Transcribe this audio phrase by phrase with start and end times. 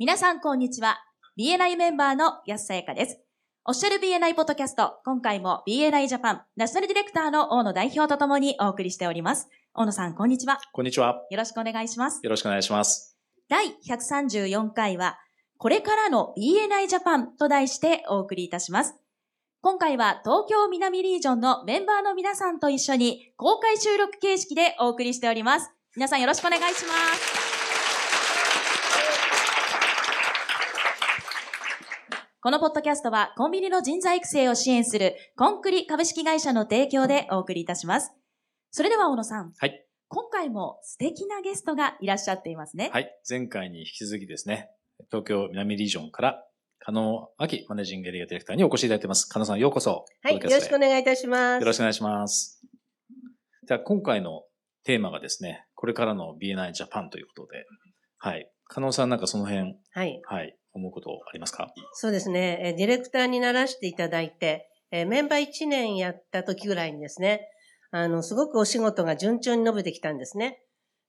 [0.00, 0.98] 皆さんこんにちは。
[1.36, 3.18] BNI メンバーの安さやかです。
[3.64, 9.48] オフィシャル BNI ポッドキャスト、今回も BNI ジャパンナショナルディレクターの大野代表とともにお送りしております。
[9.74, 10.60] 大野さん、こんにちは。
[10.72, 11.20] こんにちは。
[11.28, 12.20] よろしくお願いします。
[12.22, 13.18] よろしくお願いします。
[13.48, 15.18] 第134回は、
[15.56, 18.94] これからの BNI ジャパンと題してお送りいたします。
[19.62, 25.72] 今回は東京南リージョンのメンバーの皆さんと一緒に公開収録形式でお送りしております。
[25.96, 27.37] 皆さんよろしくお願いします。
[32.40, 38.12] このポッドキャストはコンビニの人材育成を支援するコンクリ株式会社の提供でお送りいたします。
[38.70, 39.52] それでは小野さん。
[39.58, 39.84] はい。
[40.06, 42.90] 今回も素敵なゲストがいらっしゃっていますね。
[42.92, 43.10] はい。
[43.28, 44.70] 前回に引き続きですね、
[45.10, 46.44] 東京南リージョンから、
[46.78, 49.26] 加納明マネージングエリアディレクターにお越しいただいています。
[49.26, 50.04] 加納さん、ようこそ。
[50.22, 50.88] はい、よろしくおね。
[50.90, 51.60] 願いいたします。
[51.60, 52.62] よろしくお願いします。
[53.66, 54.44] じゃあ、今回の
[54.84, 57.64] テーマがですね、これからの BNI ジャパンということで、
[58.18, 58.48] はい。
[58.68, 61.68] 加納さんなんかその辺、はい、はい、思うことありますか？
[61.92, 62.58] そうですね。
[62.62, 67.48] えーディレクターにならしていただいて、えーメンバー1年やった時ぐらいにですね、
[67.90, 70.62] あの、すごくお仕事が順調に伸びてきたんですね。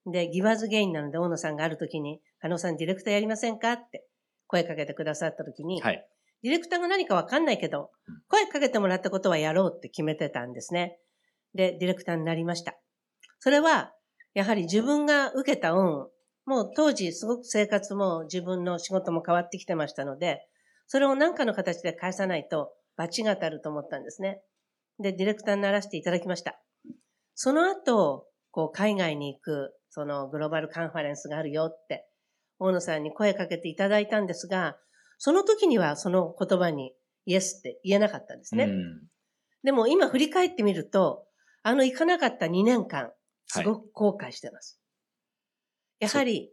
[0.06, 3.74] で、ギバーズゲインなので、大野さんがある時に、加納さんディレクターやりませんか？
[3.74, 4.06] って
[4.48, 6.08] 声かけてくださった時に、はい。
[6.42, 10.98] ディレクターが何かわかんないけどうん、声かけてもらったことはやろうって決めてたんですね。
[11.54, 12.80] で、ディレクターになりました。
[13.40, 13.94] それは、
[14.34, 16.08] やはり自分が受けた恩、
[16.50, 20.48] もう当時すごく生活も自分の仕事も変わってきてましたので、
[20.88, 24.42] それを何かの形で返さないと罰が当たると思ったんですね。
[24.98, 26.60] で、ディレクターにならせていただきました。
[27.36, 32.08] その後、こう海外に行く、そのグローバルカンファレンスがあるよって、
[32.58, 34.76] 大野さんに声かけていただいたんですが、
[35.20, 36.94] その時にはその言葉に
[37.26, 38.64] イエスって言えなかったんですね。
[38.64, 39.02] うん。
[39.64, 41.28] でも今振り返ってみると、
[41.62, 43.12] あの行かなかった2年間、
[43.46, 44.79] すごく後悔してます。
[46.00, 46.52] やはり、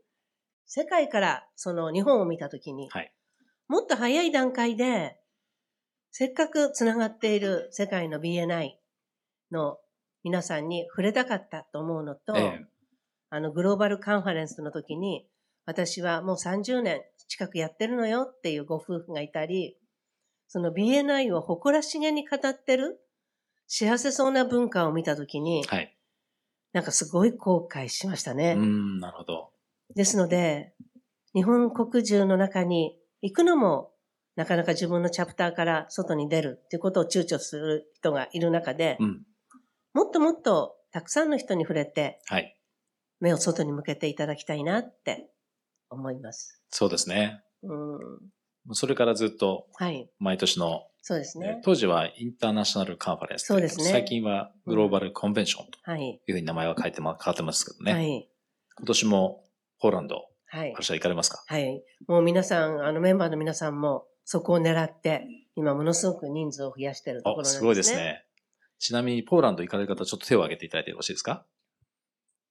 [0.67, 3.13] 世界からその日本を見たときに、はい。
[3.69, 5.19] もっと早い段階で、
[6.11, 8.71] せっかくつながっている世界の BNI
[9.53, 9.79] の
[10.25, 12.67] 皆さんに触れたかったと思うのと、ええ
[13.29, 15.27] あのグローバルカンファレンスの時に、
[15.65, 19.77] 私はもう30年近くやってるのよっていうご夫婦がいたり、
[20.49, 23.01] その BNI を誇らしげに語ってる
[23.67, 25.96] 幸せそうな文化を見た時に、はい。
[26.73, 28.55] なんかすごい後悔しましたね。
[28.57, 29.51] うん、なるほど。
[29.95, 30.75] ですので、
[31.35, 33.93] 日本国中の中に行くのも、
[34.37, 39.23] なかなか自分のチャプターから外に出るっていうことを躊躇する人がいる中で、うん。
[39.95, 42.57] もっともっとたくさんの人に触れて、はい。
[43.21, 45.31] 目を外に向けていただきたいなって
[45.89, 46.63] 思います。
[46.71, 47.43] そうですね。
[47.63, 47.75] う
[48.73, 48.75] ん。
[48.75, 50.11] それからずっとはい。
[50.19, 51.61] 毎年のそうですね。
[51.65, 53.45] 当時はインターナショナルカンファレンス。
[53.45, 56.01] そうですね最近はグローバルコンベンションとはい。
[56.03, 57.93] いうふうに名前は変えてま、変わってますけどね。
[57.93, 58.29] はい。
[58.77, 59.45] 今年も
[59.79, 60.75] ポーランド、はい。
[60.75, 61.45] ある行かれますか？
[61.47, 61.81] はい。
[62.09, 67.59] もう皆さん、あのメンバーの皆さんもそこを狙って、今ものすごく人数を増やしているところなんお、ですね。
[67.61, 67.95] すごいです。
[67.95, 68.25] ね。
[68.81, 71.47] ちなみにポーランド行かれる方、ちょっと手を挙げていただいてよろしいですか？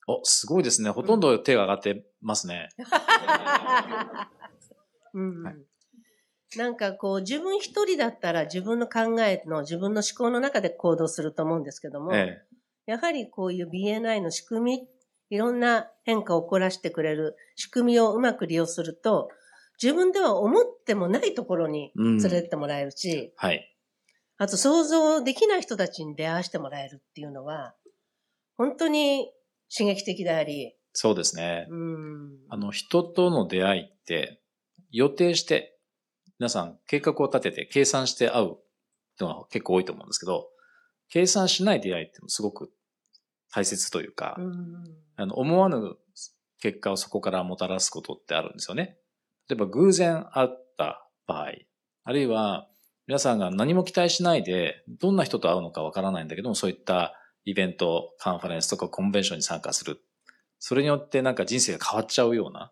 [0.07, 0.91] お、すごいですね。
[0.91, 2.69] ほとんど手が上がってますね。
[5.13, 5.55] うんはい
[6.57, 12.41] なんかこう自分一人だったら自分の考えの自分の思考の中で行動すると思うんですけども、え
[12.85, 14.87] やはりこういう BNI の仕組み、
[15.29, 19.29] いろんな変化を起こらせてくれる仕組みをうまく利用すると、
[19.81, 23.33] 自分では思ってもないところにうん連れてってもらえるし、え。
[23.35, 23.75] はい。
[24.37, 27.73] あと想像できない人たちに出会わせてもらえるっていうのは、
[28.57, 29.31] 本当に
[29.75, 31.67] 刺激的であり、そうですね。
[31.69, 32.37] うん。
[32.49, 34.41] あの、人との出会いって、
[34.91, 35.74] 予定して、
[36.39, 38.57] 皆さん計画を立てて計算して会う
[39.19, 40.47] のが結構多いと思うんですけど、
[41.09, 42.71] 計算しない出会いってすごく
[43.51, 45.95] 大切というか、うんあの、思わぬ
[46.59, 48.97] 結果をそこからもたらすことってあるんですよね。
[49.47, 51.51] 例えば偶然会った場合、
[52.03, 52.67] あるいは
[53.07, 57.13] 皆さんが何も期待しないで、どんな人と会うのかわからないんだけども、そういった
[57.45, 60.01] イベント、カンファレンスとかコンベンションに参加する。
[60.59, 62.71] それによってなんか人生が変わっちゃうようなはい。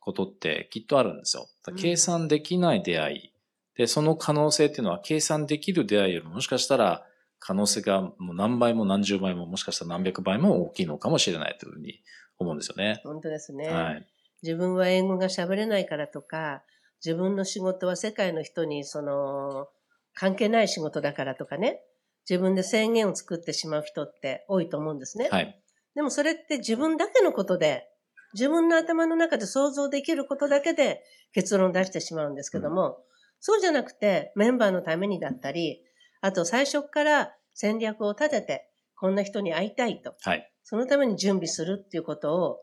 [0.00, 1.48] ことってきっとあるんですよ。
[1.76, 3.32] 計算できない出会い。
[3.76, 7.06] で、その可能性っていうのは計算できる出会いよりももしかしたら
[7.38, 12.02] 可能性がもう何倍も何十倍ももしかしたら何百倍も大きいのかもしれないというふうに
[12.38, 13.00] 思うんですよね。
[13.04, 13.68] 本当ですね。
[13.68, 14.06] はい。
[14.42, 16.62] 自分は英語が喋れないからとか、
[17.04, 19.68] 自分の仕事は世界の人にその、
[20.14, 21.80] 関係ない仕事だからとかね、
[22.28, 25.28] 自分で制限を作ってしまう人って多いと思うんですね。
[25.30, 25.60] はい。
[25.94, 27.88] でもそれって自分だけのことで、
[28.34, 31.02] 自分の頭の中で想像できることだけで
[31.32, 32.98] 結論を出してしまうんですけども、
[33.40, 35.82] そうじゃなくてメンバーのためにだったり、
[36.20, 40.14] あと最初から戦略を立てて、こんな人に会いたいと。
[40.22, 40.52] はい。
[40.64, 42.58] そのために準備するっていうことを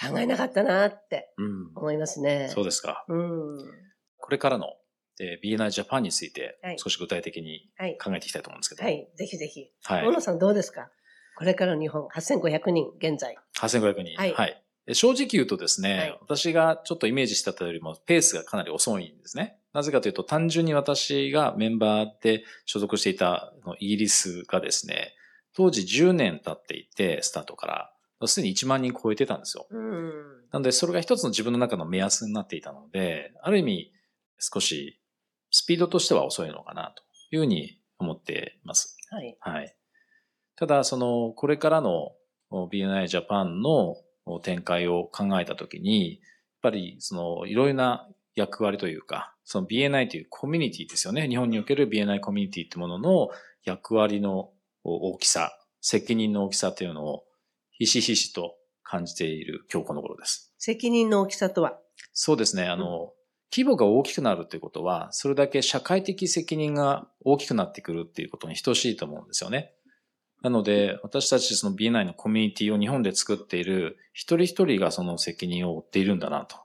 [0.00, 1.72] 考えなかったなってうん。
[1.74, 2.48] 思いますね。
[2.52, 3.04] そうですか。
[3.08, 3.58] うん。
[4.18, 4.66] これからの、
[5.20, 7.98] えー BNI ジャパンについてはい少し具体的にはい。
[7.98, 8.84] 考えていきたいと思うんですけど。
[8.84, 9.08] はい。
[9.16, 9.66] ぜひぜひ。
[9.84, 10.06] はい。
[10.06, 10.90] 大野さんどうですか？
[11.36, 13.36] これからの日本、8500人、現在。
[13.58, 14.16] 8500人。
[14.16, 14.61] はいはい。
[14.86, 19.58] で正直言うとですね、はい私がちょっとイメージしてたよりもペースがかなり遅いんですね。
[19.72, 25.14] なぜかというと単純に私がメンバーで所属していたイギリスがですね、
[25.54, 27.92] 当時10年経っていて、スタートから、
[28.26, 29.66] すでに1万人超えてたんですよ。
[29.70, 30.10] うん。
[30.50, 33.92] なので、それが一つの自分の中の目安になっていたので、ある意味、
[34.38, 35.00] 少し
[35.50, 37.02] スピードとしては遅いのかなと
[37.34, 38.96] いうふうに思っています。
[39.10, 39.36] はい。
[39.40, 39.76] はい。
[40.56, 42.12] ただ、その、これからの
[42.50, 43.96] BNI ジャパンの
[44.42, 46.20] 展開を考えたときに、やっ
[46.62, 51.28] ぱり、その、いろいろな役割というか、その BNI というコミュニティですよね。
[51.28, 53.28] 日本における BNI コミュニティってものの
[53.64, 54.50] 役割の
[54.84, 57.24] 大きさ、責任の大きさというのを
[57.70, 58.54] ひしひしと
[58.84, 60.54] 感じている今日この頃です。
[60.58, 61.78] 責任の大きさとは？
[62.12, 62.66] そうですね。
[62.66, 63.12] あの、
[63.52, 69.74] 規模が大きくなるということは、それだけ社会的責任が大きくなってくるっていうことに等しいと思うんですよね。
[70.42, 76.56] なので、私たちその BNI のコミュニティを日本で作っている一人一人がその責任を負っているんだなと。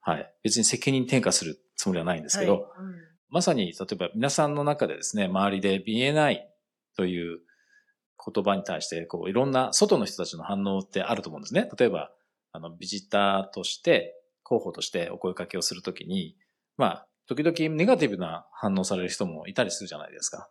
[0.00, 0.32] はい。
[0.42, 2.62] 別に責任転嫁するつもりはないんですけど、はい
[3.34, 6.38] まさに、例えば皆さんの中でですね、周りで BNI
[6.96, 7.40] という
[8.32, 11.68] 言葉に対して、こう、いろんな外の人たちの反応ってあると思うんですね。
[11.76, 12.12] 例えば、
[12.52, 16.36] あの、ビジターとして、候補としてお声かけをするときに、
[16.76, 20.48] まあ、時々ネガティブな反応される人もいたりするじゃないですか。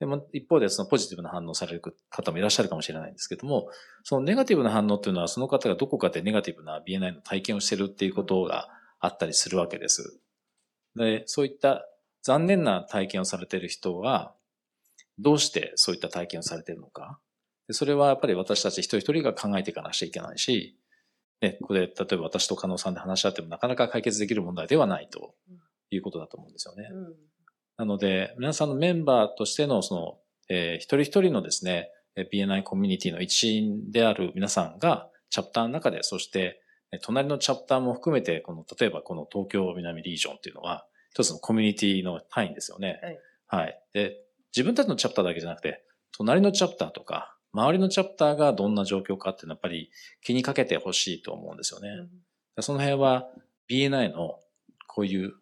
[0.00, 3.68] でも、一方でそのポジティブな反応される方もいらっしゃるかもしれないんですけども、
[4.02, 10.18] そのネガティブな反応っていうのは、その方がどこかでネガティブな BNI の体験をしてるっていうことがあったりするわけです。
[10.96, 11.86] で、そういった
[12.22, 14.34] 残念な体験をされている人は、
[15.18, 17.20] どうしてそういった体験をされているのか。
[17.70, 20.78] それはやっぱり私たち一人一人が考えていかなくちゃいけないし、
[21.42, 25.34] ね、ここで例えば私と加納さんで話し合ってもなかなか解決できる問題ではないと
[25.90, 26.88] いうことだと思うんですよね。
[26.90, 27.29] うん
[27.80, 30.18] なので、皆さんのメンバーとしてのその、
[30.50, 36.60] えー一人一人のですね、えー BNI コミュニティの一員である皆さんが、チャプターの中で、そして、
[36.92, 43.00] えー隣のチャプターも含めて、この、例えばこの東京南リージョンっていうのは、一つのコミュニティの単位ですよね。
[43.48, 43.62] はい。
[43.62, 43.82] はい。
[43.94, 44.18] で、
[44.54, 45.82] 自分たちのチャプターだけじゃなくて、
[46.12, 49.90] 隣のチャプターとか、周りのチャプターがどんな状況かっていうのはやっぱり
[50.20, 51.88] 気にかけてほしいと思うんですよね。
[52.60, 53.26] その辺は
[53.70, 54.38] BNI の
[54.86, 55.32] こういう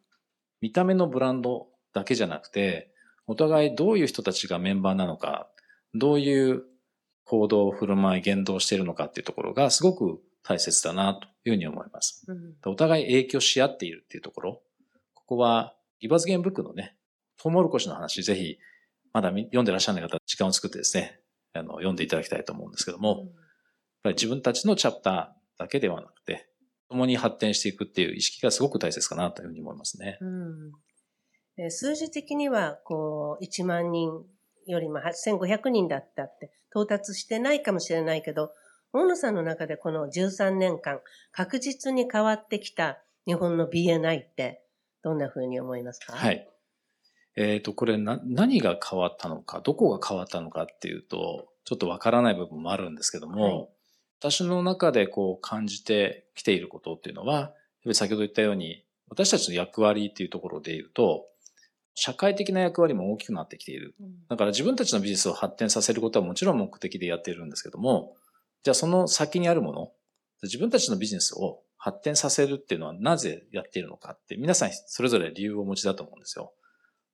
[0.60, 2.92] 見た目のブランドだけじゃなくて、
[3.26, 5.48] お互いどういう人たちがメンバーなのか、
[5.94, 6.62] どういう
[7.24, 12.24] 行動、振る舞い、言動をしているのかっていうところがすごく大切だなというふうに思います。
[12.26, 14.62] うんお互い影響し合っているっていうところ。
[15.14, 16.96] ここは、ギバーズゲームブックのね、
[17.36, 18.58] トウモロコシの話、ぜひ、
[19.12, 21.20] まだみ読んでらっしゃらない方、時間を作ってですね、
[21.52, 23.28] あの、読んでいただきたいと思うんですけども、やっ
[24.04, 26.48] ぱり自分たちのチャプターだけではなくて、
[26.88, 30.16] 共に発展していくっていう意識がすごく大切かなというふうに思いますね。
[30.20, 30.76] うんで
[31.70, 34.24] 数字的には、こう、1万人
[34.66, 38.52] よりも8500人だったって、到達してないかもしれないけど、
[38.92, 41.00] 大野さんの中でこの13年間、
[41.32, 44.62] 確実に変わってきた日本の BNI って、
[45.02, 46.12] どんな風に思いますか？
[46.14, 47.40] はいい。
[47.40, 53.68] えっ、と、これな、何が変わったのか、どこが変わったのかっていうと、ちょっとわからない部分もあるんですけども、はい
[54.20, 57.52] 私の中でこう感じてきていることっていうのは、
[57.92, 61.26] 先ほど言ったように、私たちの役割っていうところで言うと、
[62.00, 63.96] 社会的な役割も大きくなってきている。
[64.00, 68.14] うんだから自分たちのビジネスを発展させることはもちろん目的でやっているんですけども、
[68.62, 69.92] じゃあその先にあるもの、
[70.44, 76.52] 自分たちのビジネスを発展させるっていうのはなぜやっているのかって、皆さんそれぞれ理由をお持ちだと思うんですよ。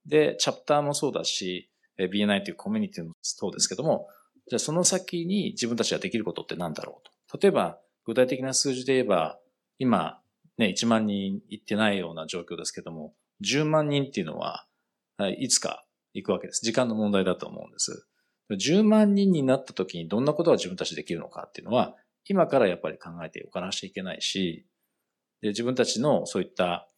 [0.05, 4.09] で、チャプターもそうだし、えー BNI というコミュニティもそうですけども、
[4.49, 7.38] じゃあその先に自分たちができることって何だろうと。
[7.38, 9.38] 例えば、具体的な数字で言えば、
[9.79, 10.21] 今、
[10.59, 14.67] ね、1万人いってないような状況ですけども、10万人っていうのは、は
[15.16, 16.64] はいいつか行くわけです。
[16.64, 18.06] 時間の問題だと思うんです。
[18.50, 21.94] 10万人になった時にどんなことが自分たちできるのかっていうのは、
[22.26, 24.66] 今からやっぱり考えておかなくちゃいけないし、
[25.40, 26.88] で自分たちのそういった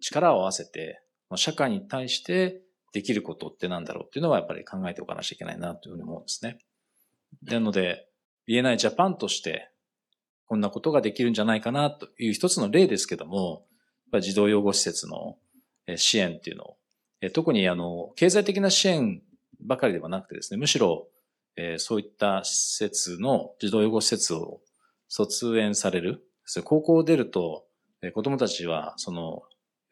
[0.00, 1.00] 力を合わせて、
[1.34, 6.58] 社会に対してできることってなんだろうっていうのはやっぱり考えておかなくちゃいけないなというふうに思うんですね。
[7.42, 8.08] なので、
[8.48, 9.70] BNI ジャパンとして、
[10.46, 13.66] こんなことができるんじゃないかなという一つの例ですけども、
[14.06, 15.36] やっぱ児童養護施設の
[15.96, 16.76] 支援っていうのを、
[17.32, 19.22] 特にあの、経済的な支援
[19.60, 21.08] ばかりではなくてですね、むしろ、
[21.56, 24.60] えそういった施設の、児童養護施設を
[25.08, 26.22] 卒園される、
[26.64, 27.66] 高校を出ると、
[28.02, 29.42] え子供たちは、その、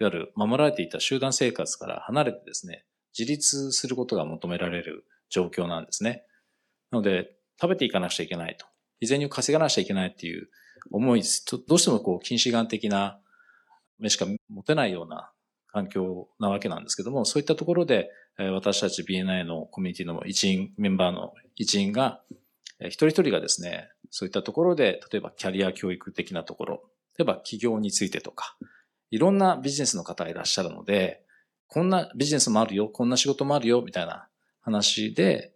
[0.00, 2.84] いわゆる守られていた集団生活から離れてですね、
[3.16, 6.24] 自立することが求められる状況なんですね。
[6.90, 8.66] なので、食べていかなくちゃいけないと
[9.00, 10.48] 日銭を稼がなきゃいけないっていう
[10.90, 11.44] 思いです。
[11.68, 13.20] どうしてもこう、近視眼的な
[13.98, 15.32] 目しか持てないような
[15.74, 22.20] 環境なわけなんですけども、そういったところで、私たち BNI のコミュニティの一員、メンバーの一員が、
[22.78, 26.82] 一人一人がですね、そういったところで、例えばキャリア教育的なところ、
[27.18, 28.56] 例えば企業についてとか、
[29.10, 31.24] いろんなビジネスの方がいらっしゃるので、
[31.66, 34.28] こんなビジネスもあるよ、こんな仕事もあるよ、みたいな
[34.60, 35.52] 話で、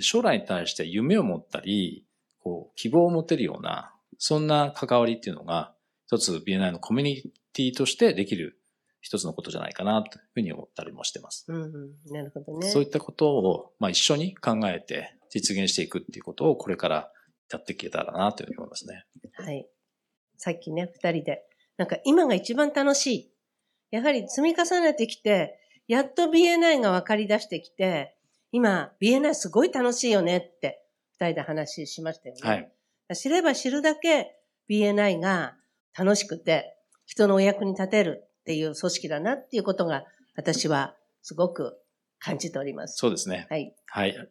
[0.00, 2.04] 将来に対して夢を持ったり、
[2.40, 5.72] こう、希望を持てるような、そんな関わりっていうのが、
[6.08, 8.58] 一つ BNI のコミュニティとしてできる
[9.02, 11.44] 一つのことじゃないかなというふうに思ったりもしてます。
[11.48, 12.68] うんうん、なるほどね。
[12.68, 17.10] そういったことを、まあ、一緒に考えて実現していくっていうことをこれから
[17.52, 19.04] やっていけたらなというふうに思いますね。
[19.34, 19.68] はい。
[20.38, 21.44] さっきね、二人で、
[21.76, 23.32] なんか今が一番楽しい。
[23.90, 28.16] やはり積み重ねてきて、やっと BNI が分かり出してきて、
[28.52, 30.84] 今 BNI すごい楽しいよねって
[31.18, 32.40] 二人で話しましたよね。
[32.42, 33.16] はい。
[33.16, 34.36] 知れば知るだけ
[34.70, 35.56] BNI が
[35.98, 40.04] 楽しくて、人のお役に立てるっていう組織だなっていうことが、
[40.36, 41.78] 私はすごく
[42.18, 42.96] 感じております。
[42.96, 43.46] そうですね。
[43.48, 43.74] はい。
[43.86, 44.28] はい。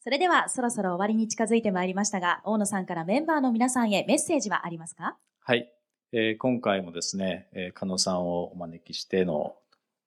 [0.00, 5.18] それでは、そろそろ終わりに近づいてまいりましたが、大野さんからメンバーの皆さんへメッセージはありますか？
[5.40, 5.72] はい。
[6.12, 9.56] えー、今回もですね、えー、加納さんをお招きしての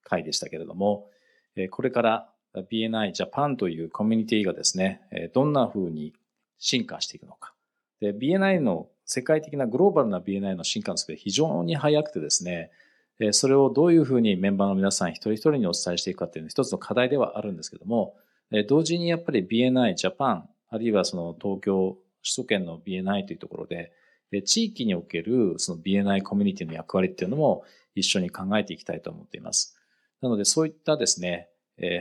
[0.04, 1.10] 会でしたけれども、
[1.56, 6.14] えー、これから BNI Japan というコミュニティがですね、えー、どんな風に
[6.58, 7.54] 進化していくのか。
[8.00, 12.72] で、BNI の世界的なグローバルな BNI の進化のスピード非常に速くてですね、
[13.32, 18.16] それをどういうふうにメンバーの皆さん一人一人にお伝えしていくかっていうのは一つの課題ではあるんですけども、
[18.68, 23.92] 同時にやっぱり BNI Japan、あるいはその東京、首都圏の BNI というところで、
[24.46, 27.64] 地域におけるその BNI コミュニティの役割っていうのも
[27.96, 29.78] 一緒に考えていきたいと思っています。
[30.22, 31.50] なのでそういったですね、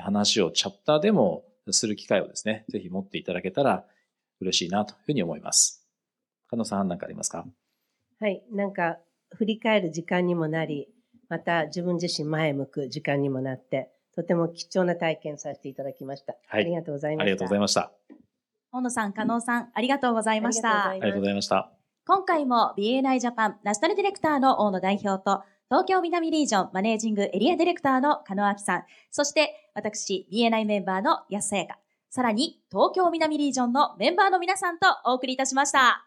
[0.03, 3.85] 話をチャプターでもする機会をですね、ぜひ持っていただけたら
[4.41, 5.87] 嬉しいなというふうに思います。
[6.49, 7.47] 加納さん何かありますか？
[8.21, 8.99] はい、なんか
[9.37, 10.89] 振り返る時間にもなり、
[11.31, 16.35] また自分自身前向く時間にもなって、とても貴重な体験させていただきました。
[16.49, 17.23] はい、ありがとうございました。
[17.23, 17.93] ありがとうございました。
[18.73, 20.91] 大野さん、加納さん、ありがとうございました。
[20.91, 21.71] ありがとうございました。
[22.07, 31.79] 今回も BNI ジャパンナショナルディレクターの大野代表と、東京南リージョンマネージングエリアディレクターの加納明さん、そして私 BNI メンバーの安さやか、
[32.11, 36.05] さらに東京南リージョンのメンバーの皆さんとお送りいたしました。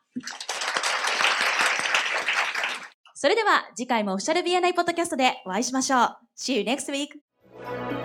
[3.24, 6.18] それでは次回もオフィシャル BNI ポッドキャストでお会いしましょう。
[6.36, 8.02] See you next week!